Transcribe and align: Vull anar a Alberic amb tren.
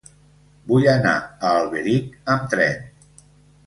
Vull 0.71 0.87
anar 0.93 1.13
a 1.25 1.53
Alberic 1.61 2.19
amb 2.37 2.53
tren. 2.57 2.85